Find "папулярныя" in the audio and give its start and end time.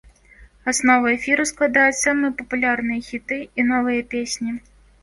2.43-2.99